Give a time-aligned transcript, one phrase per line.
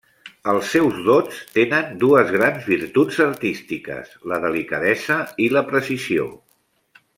[0.51, 6.29] Els seus dots tenen dues grans virtuts artístiques, la delicadesa i la precisió.